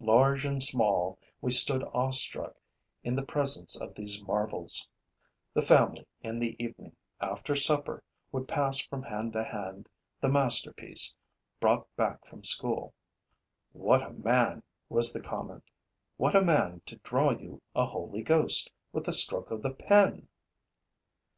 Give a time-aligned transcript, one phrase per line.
[0.00, 2.56] Large and small, we stood awestruck
[3.04, 4.88] in the presence of these marvels.
[5.52, 8.02] The family, in the evening, after supper,
[8.32, 11.14] would pass from hand to hand the masterpiece
[11.60, 12.94] brought back from school:
[13.72, 15.64] 'What a man!' was the comment.
[16.16, 20.26] 'What a man, to draw you a Holy Ghost with a stroke of the pen!'